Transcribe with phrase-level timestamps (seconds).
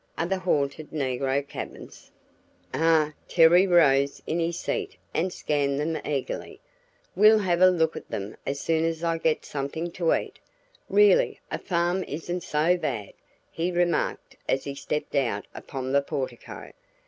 [0.17, 2.09] "Are the haunted negro cabins."
[2.73, 6.59] "Ah!" Terry rose in his seat and scanned them eagerly.
[7.15, 10.39] "We'll have a look at them as soon as I get something to eat.
[10.89, 13.13] Really, a farm isn't so bad,"
[13.51, 16.71] he remarked as he stepped out upon the portico.